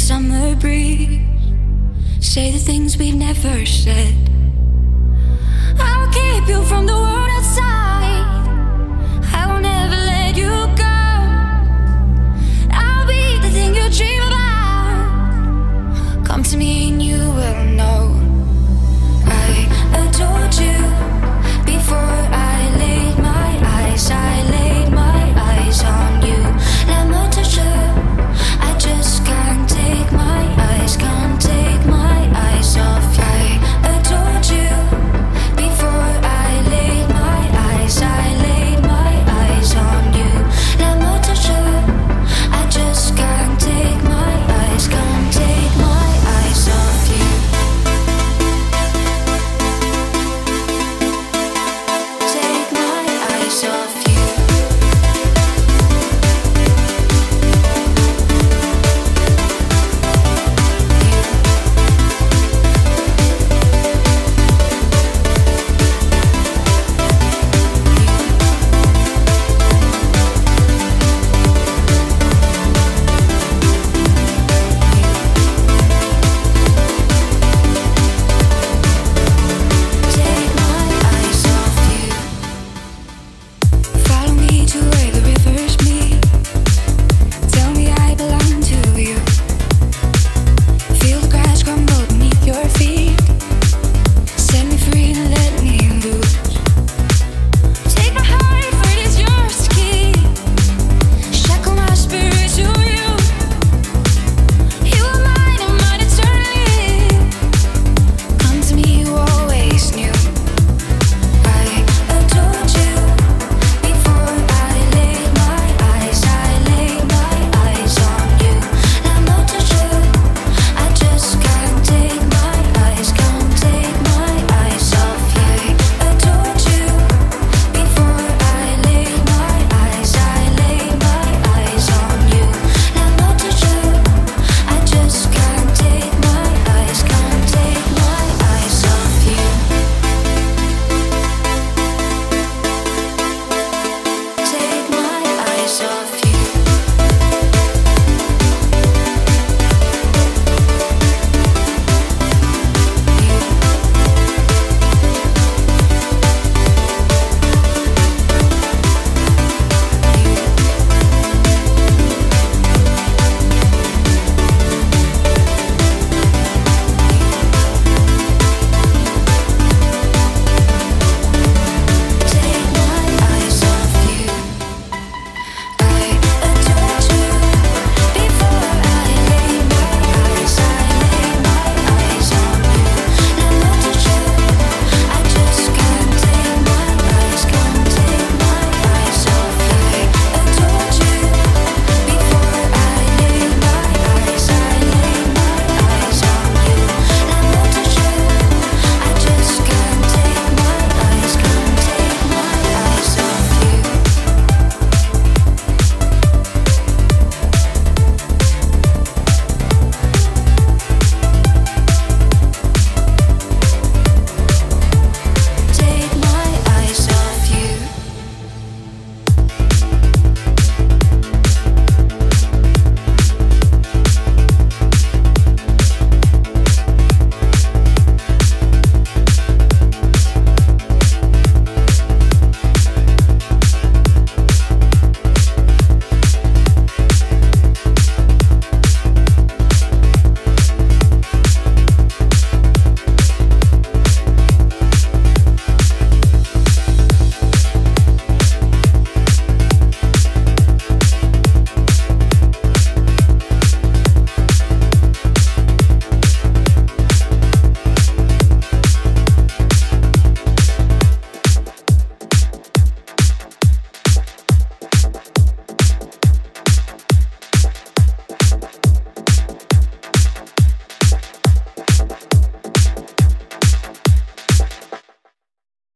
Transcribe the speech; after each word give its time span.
summer 0.00 0.56
breeze. 0.56 1.20
Say 2.20 2.50
the 2.50 2.58
things 2.58 2.96
we've 2.96 3.14
never 3.14 3.66
said. 3.66 4.14
I'll 5.78 6.10
keep 6.10 6.48
you 6.48 6.62
from 6.64 6.86
the 6.86 6.94
world. 6.94 7.19